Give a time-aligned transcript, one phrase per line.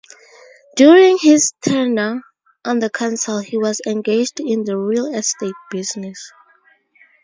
[0.75, 2.21] During his tenure
[2.65, 6.31] on the council he was engaged in the real estate business.